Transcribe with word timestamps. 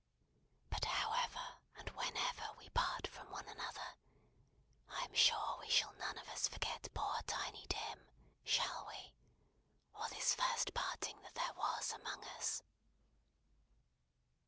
But 0.71 0.83
however 0.83 1.57
and 1.77 1.87
whenever 1.91 2.49
we 2.57 2.69
part 2.69 3.05
from 3.07 3.29
one 3.29 3.47
another, 3.47 3.93
I 4.89 5.03
am 5.05 5.13
sure 5.13 5.59
we 5.59 5.69
shall 5.69 5.93
none 5.93 6.17
of 6.17 6.27
us 6.29 6.47
forget 6.47 6.91
poor 6.91 7.21
Tiny 7.27 7.67
Tim 7.69 8.07
shall 8.43 8.87
we 8.87 9.13
or 9.93 10.09
this 10.09 10.33
first 10.33 10.73
parting 10.73 11.21
that 11.21 11.35
there 11.35 11.53
was 11.53 11.91
among 11.91 12.23
us?" 12.35 12.63